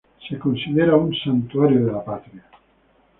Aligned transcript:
Se 0.27 0.39
considera 0.39 0.95
un 0.95 1.13
"Santuario 1.13 1.85
de 1.85 1.91
la 1.91 2.03
patria". 2.03 2.43